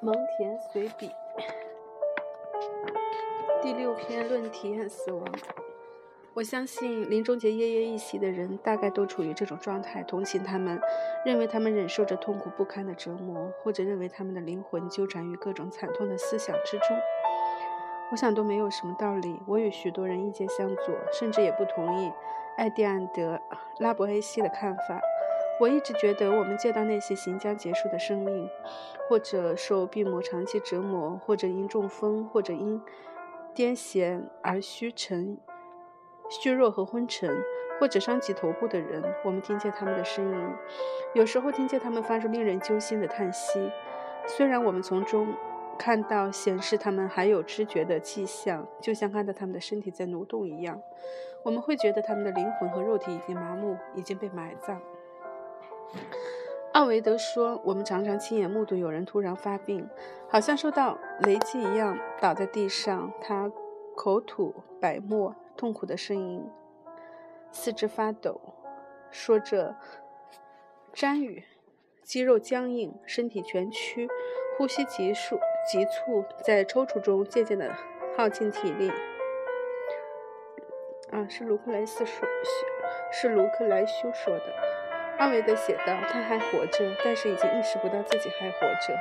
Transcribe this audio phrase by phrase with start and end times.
[0.00, 1.10] 蒙田随笔
[3.62, 5.24] 第六篇论体验死亡。
[6.32, 10.80] 我相信临终前奄奄一息的人，大概都处于这种状态，同情他们，
[11.24, 16.96] 认为他们忍受着痛苦不堪的折磨，或者认为他们的灵魂纠缠于各种惨痛的思想之中。
[18.12, 19.40] 我想都没有什么道理。
[19.46, 22.12] 我与许多人意见相左，甚至也不同意
[22.56, 23.36] 艾蒂安德·
[23.78, 25.00] 拉伯埃西的看法。
[25.60, 28.48] 我一直觉得，我们见到那些行将结束的生命，
[29.06, 32.80] 或者受病魔长期折磨，或者因中风，或者因
[33.54, 35.36] 癫痫而虚沉。
[36.30, 37.36] 虚弱和昏沉，
[37.78, 40.48] 或者伤及头部的人，我们听见他们的声音，
[41.12, 43.70] 有时候听见他们发出令人揪心的叹息。
[44.26, 45.34] 虽然我们从中
[45.78, 50.80] 看到显示他们还有知觉的迹象，就像看到他们的身体在蠕动一样，
[51.42, 54.80] 我们会觉得他们的灵魂和肉体已经麻木，已经被埋葬。
[56.72, 59.88] 奥维德说：“我们常常亲眼目睹有人突然发病，
[60.28, 63.50] 好像受到雷击一样，倒在地上，他
[63.96, 66.42] 口吐白沫。”痛苦的声音，
[67.52, 68.40] 四肢发抖，
[69.10, 69.76] 说着
[70.90, 71.44] 沾语，
[72.02, 74.08] 肌肉僵硬，身体蜷曲，
[74.56, 75.38] 呼吸急速
[75.70, 77.74] 急促，在抽搐中渐渐的
[78.16, 78.90] 耗尽体力。
[81.10, 82.26] 啊，是卢克莱斯说，
[83.12, 84.44] 是卢克莱修说的。
[85.20, 88.98] 阿维德写道：“他还活着，但是已经意识不到自己还活着。”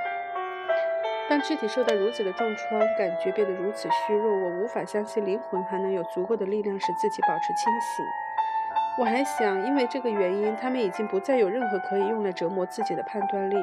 [1.30, 8.06] 当躯体受到如此的重创，感觉变得如此虚弱，我无法相信灵魂还能有足够的力量使自己保持清醒。
[9.00, 13.56] 我还想，因为这个原因，他们已经不再有任何可以用来折磨自己的判断力，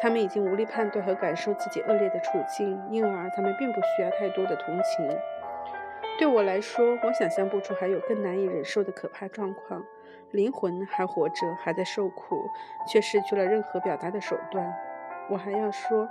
[0.00, 5.14] 他们已经无力判断和感受自己恶劣的处境，因而他们并不需要太多的同情。
[6.18, 9.84] 对我来说，我想象不出还有更难以忍受的可怕状况：
[10.32, 12.48] 灵魂还活着，还在受苦，
[12.86, 14.74] 却失去了任何表达的手段。
[15.30, 16.08] 我还要说。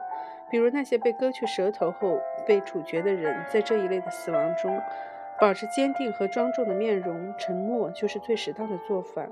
[0.50, 4.82] 比如那些被割去舌头后被处决的人，在这一类的死亡中，
[5.42, 9.28] 保持坚定和庄重的面容，沉默就是最适当的做法。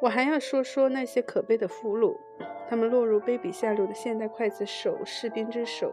[0.00, 2.16] 我还要说说那些可悲的俘虏，
[2.68, 5.92] 他们落入卑鄙下流的现代刽子手、士兵之手，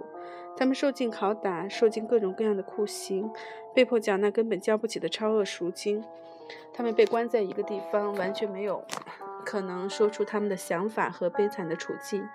[0.57, 3.31] 他们受尽拷打，受尽各种各样的酷刑，
[3.71, 6.03] 被迫缴纳根本交不起的超额赎金。
[6.73, 8.83] 他们被关在一个地方，完全没有。
[9.45, 12.25] 可能说出他们的想法和悲惨的处境。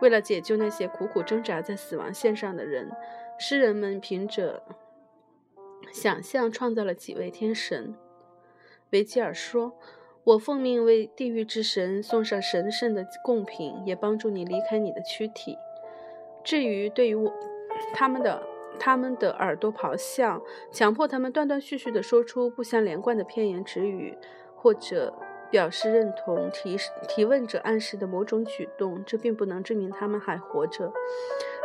[0.00, 2.90] 为了解救那些苦苦挣扎在死亡线上的人，
[3.38, 4.62] 诗人们凭着
[5.92, 7.94] 想象创造了几位天神。
[8.90, 9.78] 维吉尔说
[10.24, 15.58] ：“我奉命为地狱之神送上神圣的贡品，也帮助你离开你的躯体。
[16.42, 17.32] 至于对于我
[17.92, 18.42] 他们的
[18.78, 24.16] 他们的耳朵咆哮，强迫他们断断续续地说出不相连贯的片言只语，
[24.54, 25.14] 或者……”
[25.50, 26.76] 表示认同提
[27.06, 30.92] 提问者暗示的某种举动，这并不能证明他们还活着，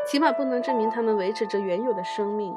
[0.06, 2.54] 起码不能证明他们维持着原有的生命。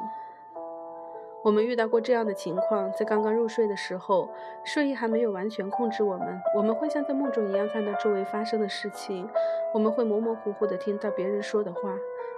[1.43, 4.29] 我们遇到过这样的情况：在刚刚入睡的时候，
[4.63, 9.29] 睡意还没有完全控制我们，我们会像在梦中一样看到周围发生的事情，
[9.73, 11.95] 我们会模模糊糊地听到别人说的话。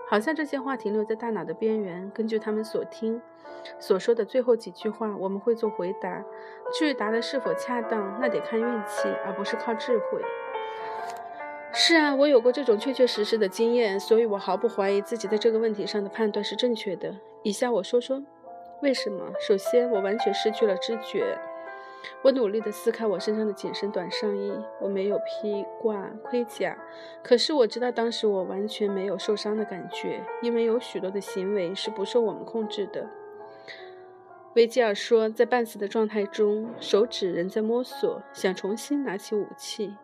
[0.08, 2.12] 好像这些话停留在大脑的边缘。
[2.14, 3.22] 根据他们所听、
[3.80, 6.24] 所说的最后几句话，我们会做回答。
[6.74, 10.20] 至于答的是否恰当，那得看运气，而不是靠智慧。
[11.72, 17.16] 是啊，我有过这种确确实实的经验，所以我毫不怀疑自己在这个问题上的判断是正确的。
[17.44, 18.22] 以下我说说
[18.82, 19.34] 为什么。
[19.40, 21.38] 首先，我完全失去了知觉。
[22.22, 26.78] 我努力地撕开我身上的紧身短上衣，我没有披挂盔甲，
[27.24, 33.08] 可是我知道当时我完全没有受伤的感觉，因为有许多的行为是不受我们控制的。
[34.54, 39.96] 维吉尔说，在半死的状态中，手指仍在摸索，想重新拿起武器。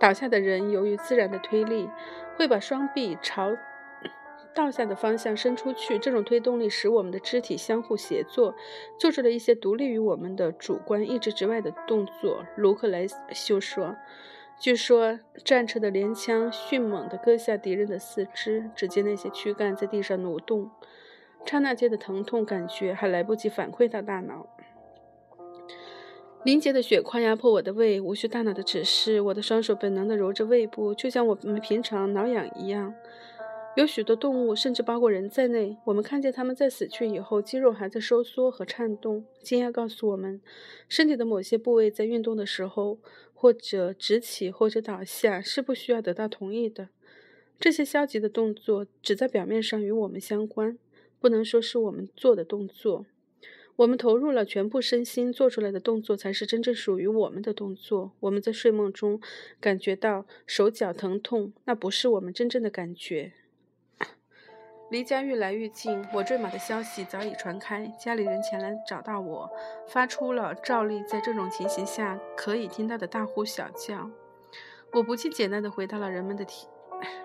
[0.00, 1.88] 倒下的人由于自然的推力，
[2.36, 3.56] 会把双臂朝。
[4.54, 8.54] 倒下的方向伸出去，这种推动力使我们的肢体相互协作，
[8.98, 12.44] 做出了一些独立于我们的主观意志之外的动作。
[12.56, 13.96] 卢克莱修说
[14.58, 20.70] ：“据说战车的连枪迅猛地割下敌人的四肢，只见那些躯干在地上挪动，
[21.46, 24.46] 刹那间的疼痛感觉还来不及反馈到大脑。
[26.44, 32.94] 凝结的血块压迫我的胃，无需大脑的指示，我的双手本能地揉着胃部，就像我们平常挠痒一样。”
[33.78, 39.24] 有许多动物，甚至包括人在内，我们看见它们在死去以后，肌肉还在收缩和颤动。
[39.40, 40.40] 经验告诉我们，
[40.88, 42.98] 身体的某些部位在运动的时候，
[43.32, 46.88] 或者直起，或者倒下，是不需要得到同意的。
[47.60, 50.76] 这些消极的动作只在表面上与我们相关，
[51.20, 53.06] 不能说是我们做的动作。
[53.76, 58.10] 我们投入了全部身心做出来的动作，才是真正属于我们的动作。
[58.18, 59.20] 我们在睡梦中
[59.60, 63.34] 感觉到手脚疼痛，那不是我们真正的感觉。
[64.90, 69.50] 离家越来越近，我坠马的消息早已传开，家里人前来找到我，
[69.86, 74.10] 发出了照例在这种情形下可以听到的大呼小叫。
[74.92, 76.66] 我不尽简单的回答了人们的提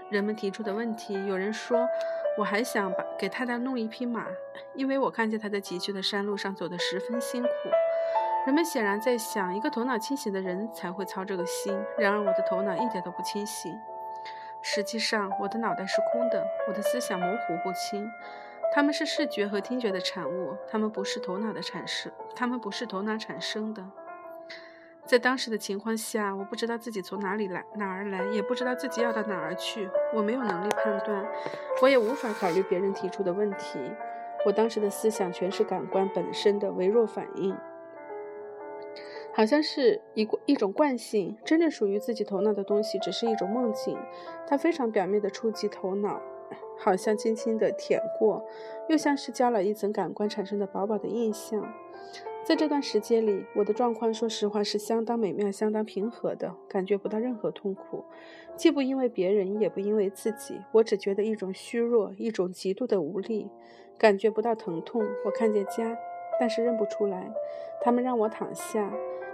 [0.10, 1.14] 人们提出的问题。
[1.28, 1.88] 有人说。
[2.36, 4.26] 我还想把给太太弄一匹马，
[4.74, 7.50] 因为我看见她在崎岖的山路上走得十分辛苦。
[8.48, 11.80] 人们显然在想，一个头脑清醒的人才会操这个心。
[11.96, 13.72] 然而我的头脑一点都不清醒。
[14.64, 18.10] 实际上，我的脑袋是空的，我的思想模糊不清。
[18.74, 23.84] 他们是视觉和听觉的产物，他们不是头脑的产生，他们不是头脑产生的。
[25.06, 29.90] 在当时的情况下，我不知道自己从哪里来，哪儿来，也不知道自己要到哪儿去。
[30.14, 31.24] 我没有能力判断，
[31.82, 33.78] 我也无法考虑别人提出的问题。
[34.46, 37.56] 我当时的思想全是感官本身的微弱反应，
[39.36, 41.36] 好像是一一种惯性。
[41.44, 43.98] 真正属于自己头脑的东西，只是一种梦境，
[44.48, 46.22] 它非常表面的触及头脑，
[46.78, 48.46] 好像轻轻的舔过，
[48.88, 51.74] 又像是加了一层感官产生的薄薄的印象。
[52.44, 58.04] 在这段时间里，我的状况说实话是相当美妙、相当平和的，感觉不到任何痛苦，
[58.58, 60.60] 既不因为别人，也不因为自己。
[60.74, 63.50] 我只觉得一种虚弱，一种极度的无力，
[63.98, 65.08] 感觉不到疼痛。
[65.26, 65.98] 我看见家，
[66.38, 67.34] 但是认不出来。
[67.82, 68.92] 他们让我躺下，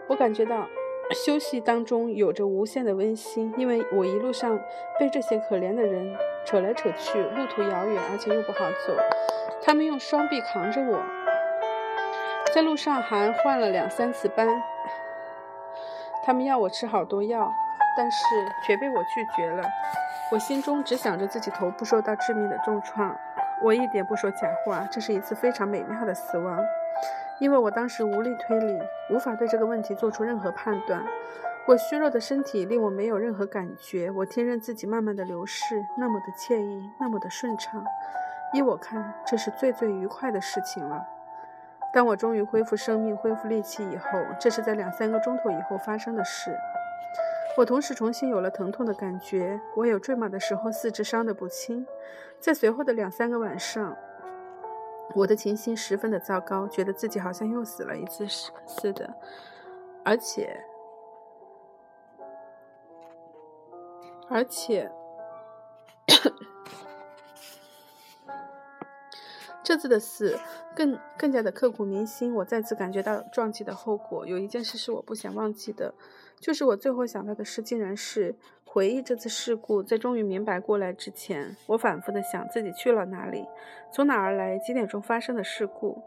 [0.09, 0.67] 我感觉到
[1.13, 4.59] 休息当中有着无限的温馨，因为我一路上
[4.99, 8.97] 被这些可怜的人扯来扯去，路途遥远，而且又不好走。
[9.61, 10.99] 他们用双臂扛着我。
[12.55, 14.47] 在路上还换了两三次班，
[16.25, 17.53] 他们要我吃好多药，
[17.95, 18.17] 但是
[18.65, 19.63] 却被我拒绝了。
[20.31, 23.15] 我心中只想着自己头部受到致命的重创。
[23.61, 26.59] 我一点不说假话，这是一次非常美妙的死亡，
[27.39, 31.03] 因为我当时无力推理，无法对这个问题做出任何判断。
[31.67, 37.83] 我虚弱的身体令我没有任何感觉，我听任自己慢慢的流逝，那么的惬意，那么的顺畅。
[38.53, 41.05] 依我看，这是最最愉快的事情了。
[41.93, 44.09] 当我终于恢复生命、恢复力气以后，
[44.39, 46.55] 这是在两三个钟头以后发生的事。
[47.57, 49.59] 我同时重新有了疼痛的感觉。
[49.75, 51.85] 我有坠马的时候，四肢伤得不轻。
[52.39, 53.95] 在随后的两三个晚上，
[55.15, 59.13] 我的情形十分的糟糕，觉得自己好像又死了一次似的，
[60.05, 60.63] 而且，
[64.29, 64.91] 而且。
[69.61, 70.39] 这次的死
[70.75, 72.33] 更更加的刻骨铭心。
[72.33, 74.25] 我再次感觉到撞击的后果。
[74.25, 75.93] 有一件事是我不想忘记的，
[76.39, 78.35] 就是我最后想到的事，竟然是
[78.71, 79.81] 回忆这次事故。
[79.81, 83.47] 在终于明白过来之前，我反复的想自己去了哪里，
[83.91, 85.99] 从哪儿来，几点钟发生的事故。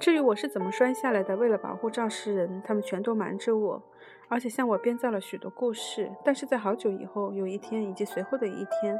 [0.00, 3.82] 至于我是怎么摔下来的，为了保护肇事人，他们全都瞒着我。
[4.28, 8.98] 而且向我编造了许多故事，但是在好久以后，有一天以及随后的一天，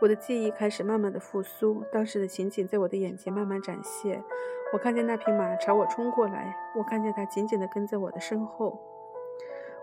[0.00, 4.24] 我的记忆开始慢慢的复苏，当时的情景在我的眼前慢慢展现。
[4.72, 8.80] 我看见那匹马朝我冲过来，我看见它紧紧地跟在我的身后。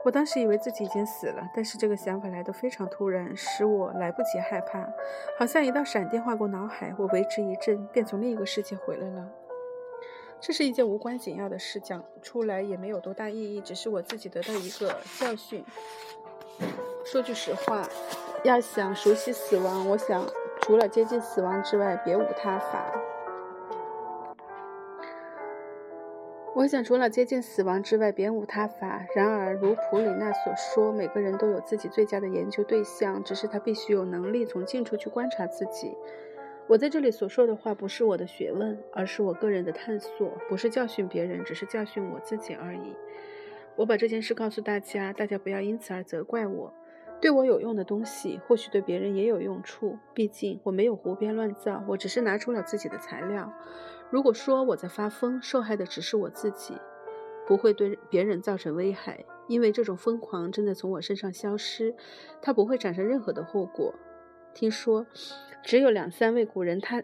[0.06, 4.88] 我当时以为自己已经死了，但是这个想法来得非常突然，使我来不及害怕，
[5.38, 9.28] 好像一道闪电划过脑海，我为之一震，便从另一个世界回来了。
[10.40, 15.66] 这是一件无关紧要的事，讲出来也没有多大意义，只是我自己得到一个教训。
[17.04, 17.86] 说句实话，
[18.44, 20.26] 要想熟悉死亡，我想
[20.62, 22.86] 除了接近死亡之外，别无他法。
[26.60, 29.06] 我想除了接近死亡之外，别无他法。
[29.16, 35.96] 然而，如普里纳所说，每个人都有自己最佳的研究对象，只是他必须有能力从近处去观察自己。
[36.68, 42.94] 我在这里所说的话不是我的学问，而是我个人的探索，不是教训别人，只是教训我自己而已。
[43.78, 46.74] 我把这件事告诉大家，大家不要因此而责怪我。
[47.22, 49.98] 对我有用的东西，或许对别人也有用处。
[50.14, 53.54] 毕竟我没有胡编乱造，我只是拿出了自己的材料。
[54.10, 56.74] 如果说我在发疯，受害的只是我自己，
[57.48, 61.96] 不会对别人造成危害，因为这种疯狂正在从我身上消失，
[62.42, 63.94] 它不会产生任何的后果。
[64.54, 65.06] 听说。
[65.62, 67.04] 只有两三位古人踏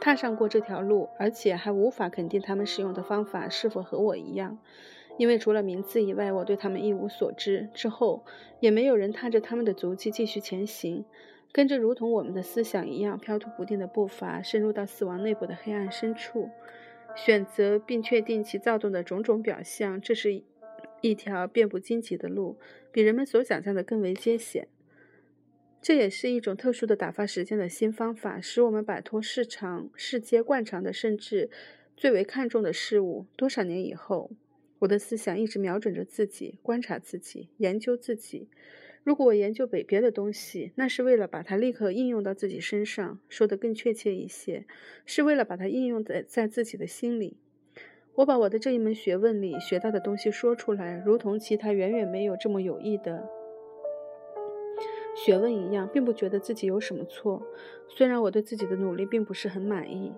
[0.00, 4.58] 踏上过这条路，而且还无法肯定他们使用的方法是否和我一样，
[5.18, 7.70] 因为除了名字以外，我对他们一无所知。
[7.72, 8.24] 之后
[8.58, 11.04] 也没有人踏着他们的足迹继续前行，
[11.52, 16.48] 跟着如同我们的思想一样飘忽不定的步伐，深入到死亡内部的黑暗深处，
[17.16, 20.00] 选择并确定其躁动的种种表象。
[20.00, 20.42] 这是
[21.00, 22.56] 一条遍布荆棘的路，
[22.92, 24.68] 比人们所想象的更为艰险。
[25.82, 31.50] 这也是一种特殊的打发时间的新方法，使我们摆脱市场世界惯常的甚至
[31.96, 33.26] 最为看重的事物。
[33.34, 34.30] 多少年以后，
[34.80, 38.48] 我的思想一直瞄准着自己，观察自己，研究自己。
[39.02, 43.18] 如果我研究北别的东西，那是为了把它立刻应用到自己身上。
[43.28, 44.66] 说得更确切一些，
[45.06, 47.38] 是为了把它应用在在自己的心里。
[48.16, 53.26] 我把我的这一门学问里学到的东西说出来，如同其他远远没有这么有益的
[55.16, 57.42] 学问一样，并不觉得自己有什么错。
[57.88, 60.12] 虽然我对自己的努力并不是很满意，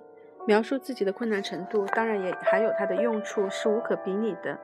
[0.47, 4.59] 描述自己的困难程度，当然也还有它的用处，是无可比拟的。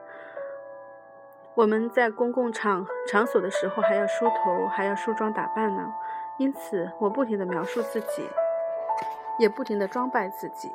[1.59, 5.93] 我们在公共场场所的时候还要梳头，还要梳妆打扮呢。
[6.37, 8.23] 因此，我不停地描述自己，
[9.37, 10.71] 也不停地装扮自己，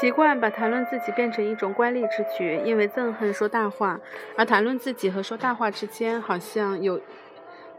[0.00, 2.62] 习惯把谈论自己变成一种官吏之举。
[2.64, 4.00] 因为憎恨说大话，
[4.38, 6.98] 而谈论自己和说大话之间好像有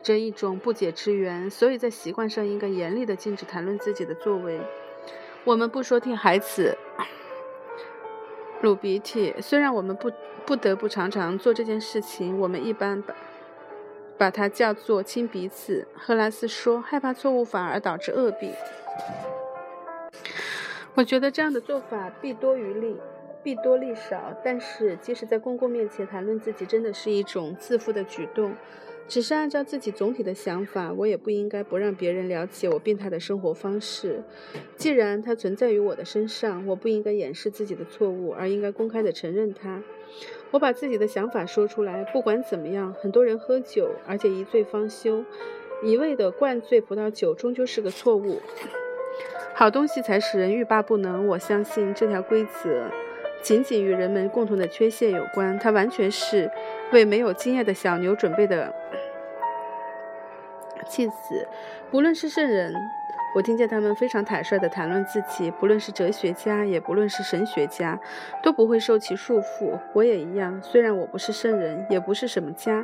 [0.03, 4.61] 着一种不解之缘，所以在习惯上应该严厉地禁止谈论自己的作为。
[5.43, 6.77] 我们不说听孩子。
[8.61, 10.11] 撸鼻涕，虽然我们不
[10.45, 13.15] 不得不常常做这件事情，我们一般把
[14.17, 15.87] 把它叫做亲鼻子。
[15.95, 18.51] 赫拉斯说：“害怕错误反而导致恶弊。”
[20.95, 22.97] 我觉得这样的做法弊多于利，
[23.41, 24.33] 弊多利少。
[24.43, 28.53] 但是，即使在公共面前谈论自己，真的是一种自负的举动。
[29.09, 34.21] 只是按照自己总体的想法，我也不应该不让别人了解我病态的生活方式。
[34.77, 39.81] 既然它存在于我的身上，我不应该掩饰自己的错误，而应该公开地承认它。
[40.51, 42.03] 我把自己的想法说出来。
[42.13, 45.25] 不管怎么样，很多人喝酒，而且一醉方休，
[45.83, 48.39] 一味地灌醉葡萄酒，终究是个错误。
[49.55, 51.27] 好东西才使人欲罢不能。
[51.27, 52.85] 我相信这条规则。
[53.41, 56.49] 仅仅与人们共同的缺陷有关，它完全是
[56.91, 58.73] 为没有经验的小牛准备的。
[60.87, 61.47] 气死！
[61.91, 62.73] 不论是圣人，
[63.35, 67.99] 我听见他们非常坦率地谈论自己；不论是哲学家，也不论是神学家，
[68.41, 69.77] 都不会受其束缚。
[69.93, 72.83] 我也一样，虽然我不是圣人，也不是什么家，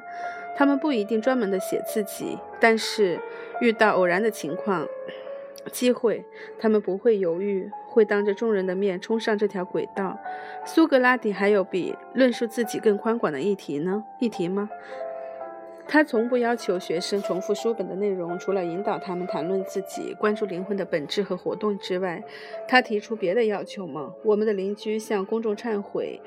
[0.55, 3.19] 他们不一定专门的写自己，但是
[3.59, 4.87] 遇到偶然的情况。
[5.71, 6.23] 机会，
[6.59, 10.17] 他们不会犹豫，会当着众人的面冲上这条轨道。
[10.65, 14.03] 苏格拉底还有比论述自己更宽广的议题呢？
[14.19, 14.69] 议题吗？
[15.87, 22.23] 他从不要求学生重复书本的内容，除了引导他们谈论自己、关注灵魂的本质和活动之外，
[22.67, 24.11] 他提出别的要求吗？
[24.23, 26.19] 我们的邻居向公众忏悔，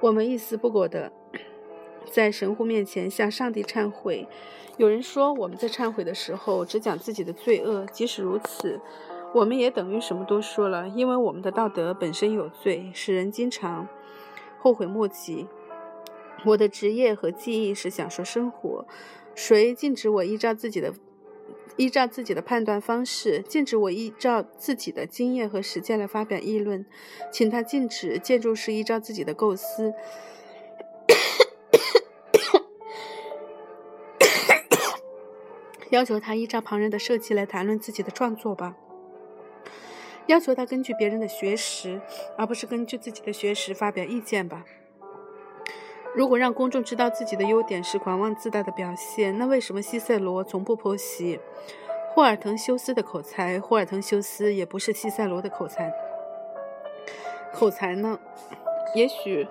[0.00, 1.12] 我们一丝不苟的。
[2.12, 4.28] 在神父面前向上帝忏悔。
[4.76, 7.86] 有人说，我们在忏悔的时候只讲自己的罪恶。
[7.86, 8.78] 即使如此，
[9.34, 13.88] 我们也等于什么都说了，因为我们的道德本身有罪，使人经常
[14.58, 15.46] 后悔莫及。
[16.44, 18.86] 我的职业和记忆是享受生活。
[19.34, 20.92] 谁禁止我依照自己的
[21.76, 26.84] 依照自己的判断方式，禁止我依照自己的经验和实践来发表议论？
[27.30, 29.94] 请他禁止建筑师依照自己的构思。
[35.92, 38.74] 要求他依照旁人的设计来谈论自己的创作吧。
[40.26, 42.00] 要求他根据别人的学识，
[42.38, 44.64] 而不是根据自己的学识发表意见吧。
[46.14, 51.38] 如果让公众知道自己的优点是狂妄自大的表现，那为什么西塞罗从不剖析
[52.14, 53.60] 霍尔滕修斯的口才？
[53.60, 55.92] 霍尔滕修斯也不是西塞罗的口才。
[57.52, 58.18] 口才呢？
[58.94, 59.46] 也许。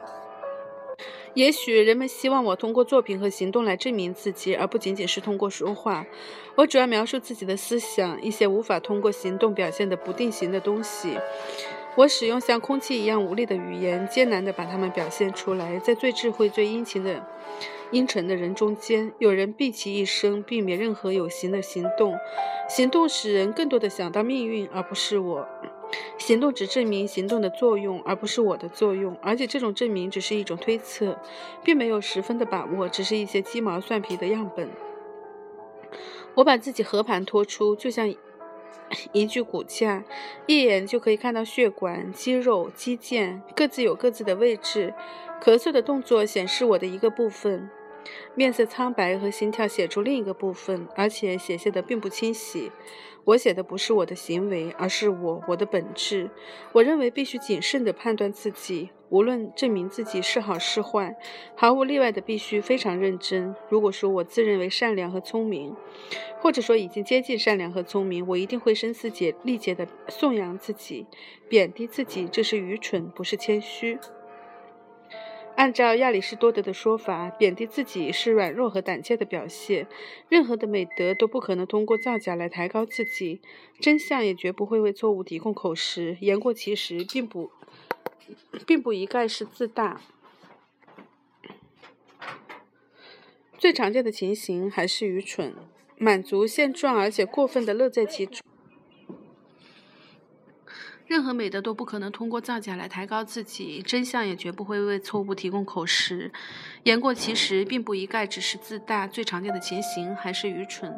[1.33, 6.05] 也许人们希望我通过作品和行动来证明自己，而不仅仅是通过说话。
[6.55, 11.17] 我主要描述自己的思想，一些无法通过行动表现的不定型的东西。
[11.95, 15.79] 我使用像空气一样无力的语言，艰难地把它们表现出来。
[15.79, 17.25] 在最智慧、最殷勤的、
[17.91, 22.17] 阴沉的人中间，有人毕其一生避免任何有形的行动。
[22.69, 25.47] 行动使人更多地想到命运，而不是我。
[26.17, 31.19] 行动只证明行动的作用，而不是我的作用，而且这种证明只是一种推测，
[31.63, 34.69] 并没有十分的把握，只是一些鸡毛蒜皮的样本。
[36.35, 38.13] 我把自己和盘托出，就像
[39.11, 40.03] 一具骨架，
[40.45, 44.93] 一眼就可以看到血管、肌肉、肌腱，各自有各自的位置。
[45.41, 47.69] 咳嗽的动作显示我的一个部分。
[48.35, 52.71] 面色苍白和心跳写出另一个部分，而且写下的并不清晰。
[53.23, 56.29] 我写的不是我的行为，而是我我的本质。
[56.71, 61.15] 我认为必须谨慎地判断自己，无论证明自己是好是坏，
[61.55, 63.55] 毫无例外的必须非常认真。
[63.69, 65.75] 如果说我自认为善良和聪明，
[66.39, 71.05] 或者说已经接近善良和聪明，我一定会声嘶竭力竭地颂扬自己，
[71.47, 73.99] 贬低自己，这是愚蠢，不是谦虚。
[75.55, 79.87] 按照亚里士多德的说法，贬低自己是软弱和胆怯的表现。
[80.27, 83.41] 任何的美德都不可能通过造假来抬高自己，
[83.79, 86.17] 真相也绝不会为错误提供口实。
[86.21, 87.51] 言过其实，并不，
[88.65, 90.01] 并不一概是自大。
[93.57, 95.53] 最常见的情形还是愚蠢，
[95.97, 98.41] 满足现状，而且过分的乐在其中。
[101.11, 106.31] 任何美德都不可能通过造假来抬高自己，真相也绝不会为错误提供口实。
[106.83, 109.05] 言过其实，并不一概只是自大。
[109.05, 110.95] 最常见的情形还是愚蠢，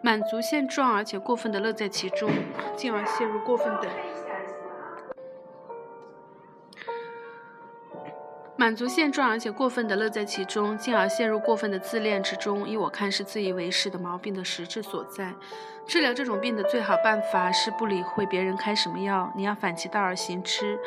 [0.00, 2.30] 满足现状，而且过分的乐在其中，
[2.74, 3.90] 进而陷入过分的
[8.56, 12.68] 满足现状，而且过分的乐在其中，进而陷入过分的自恋之中。
[12.68, 15.32] 依我看，是自以为是的毛病的实质所在。
[15.86, 20.78] 治疗这种病的最好办法是不理会别人开什么药，你要反其道而行之。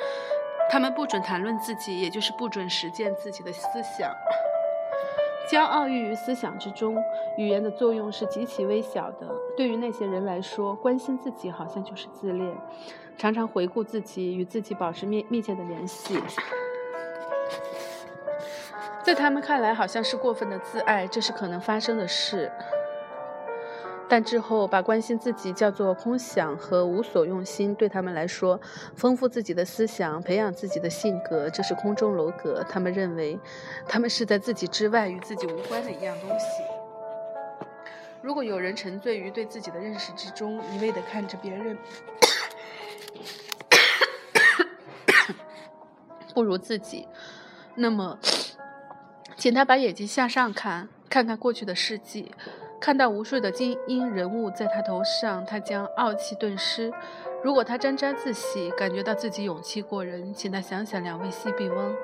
[0.70, 4.12] 他们不准谈论自己，也就是不准实践自己的思想。
[5.52, 6.98] 骄傲寓于思想之中，
[7.38, 9.28] 语言的作用是极其微小的。
[9.58, 12.56] 对于那些人来说，关心自己好像就是自恋，
[13.18, 16.18] 常常回顾自己，与自己保持密密切的联系，
[19.08, 22.52] 在他们看来好像是过分的自爱，这是可能发生的事。
[24.10, 28.60] 但之后把关心自己叫做空想和无所用心，对他们来说，
[28.98, 32.62] 丰富自己的思想，培养自己的性格，这是空中楼阁。
[32.68, 33.40] 他们认为，
[33.88, 36.46] 他们是在自己之外、与自己无关的一样东西。
[38.22, 41.78] 如果有人沉醉于对自己的认识之中，一味地看着别人
[46.36, 47.08] 不如自己，
[47.76, 48.20] 那么，
[49.38, 52.32] 请他把眼睛向上看，看看过去的事迹。
[52.80, 56.92] 看到无数的精英人物在他头上，他将傲气顿失。
[57.44, 61.96] 如果他沾沾自喜，感觉到自己勇气过人，请他想想两位西比翁，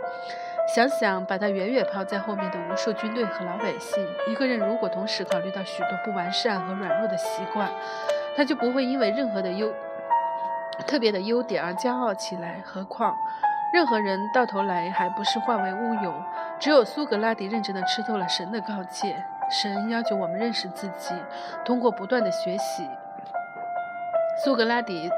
[0.75, 4.05] 想想把他远远抛在后面的无数军队和老百姓。
[4.27, 7.67] 一个人如果同时考虑到许多不完善和软弱的习惯，
[8.37, 9.73] 他就不会因为任何的优
[10.85, 12.61] 特别的优点而骄傲起来。
[12.63, 13.15] 何况，
[13.73, 16.13] 任何人到头来还不是化为乌有。
[16.63, 19.21] 只有苏格拉底认真地吃透了神的告诫。
[19.51, 21.13] 神要求我们认识自己，
[21.65, 22.89] 通过不断的学习。
[24.41, 25.11] 苏格拉底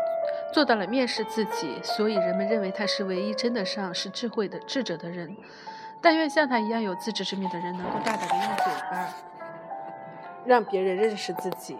[0.51, 5.38] 做到了面试自己，所以人们认为他是唯一称得上是智慧的智者的人。
[6.01, 9.13] 但愿像他一样有自知之明的人，能够大胆的用嘴巴
[10.45, 11.77] 让别人认识自己。